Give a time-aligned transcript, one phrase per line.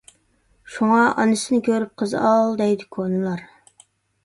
[0.75, 3.47] شۇڭا، «ئانىسىنى كۆرۈپ قىز ئال» دەيدۇ كونىلار.